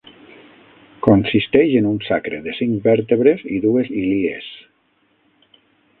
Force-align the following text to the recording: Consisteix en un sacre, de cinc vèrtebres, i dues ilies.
Consisteix 1.07 1.75
en 1.81 1.89
un 1.89 1.99
sacre, 2.07 2.41
de 2.47 2.55
cinc 2.61 2.89
vèrtebres, 2.89 3.47
i 3.57 3.61
dues 3.67 3.93
ilies. 4.05 4.49